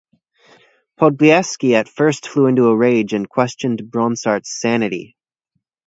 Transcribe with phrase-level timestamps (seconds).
[0.99, 5.15] Podbielski at first flew into a rage and questioned Bronsart's sanity.